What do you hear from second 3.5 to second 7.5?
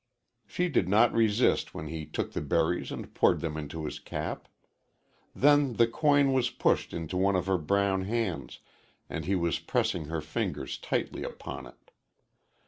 into his cap. Then the coin was pushed into one of